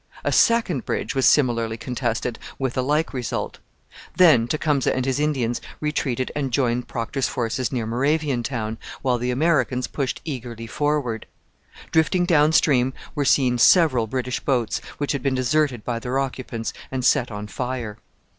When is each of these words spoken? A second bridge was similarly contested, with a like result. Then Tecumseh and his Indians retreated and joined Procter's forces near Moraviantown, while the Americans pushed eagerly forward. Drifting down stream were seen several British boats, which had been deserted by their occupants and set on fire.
A 0.23 0.31
second 0.31 0.83
bridge 0.83 1.13
was 1.13 1.27
similarly 1.27 1.77
contested, 1.77 2.39
with 2.57 2.75
a 2.75 2.81
like 2.81 3.13
result. 3.13 3.59
Then 4.15 4.47
Tecumseh 4.47 4.91
and 4.95 5.05
his 5.05 5.19
Indians 5.19 5.61
retreated 5.79 6.31
and 6.35 6.51
joined 6.51 6.87
Procter's 6.87 7.27
forces 7.27 7.71
near 7.71 7.85
Moraviantown, 7.85 8.79
while 9.03 9.19
the 9.19 9.29
Americans 9.29 9.85
pushed 9.85 10.19
eagerly 10.25 10.65
forward. 10.65 11.27
Drifting 11.91 12.25
down 12.25 12.51
stream 12.51 12.95
were 13.13 13.25
seen 13.25 13.59
several 13.59 14.07
British 14.07 14.39
boats, 14.39 14.79
which 14.97 15.11
had 15.11 15.21
been 15.21 15.35
deserted 15.35 15.85
by 15.85 15.99
their 15.99 16.17
occupants 16.17 16.73
and 16.89 17.05
set 17.05 17.29
on 17.29 17.45
fire. 17.45 17.99